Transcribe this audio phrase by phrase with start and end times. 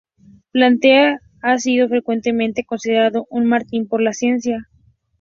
[0.51, 4.67] Plateau ha sido frecuentemente considerado un "mártir por la ciencia".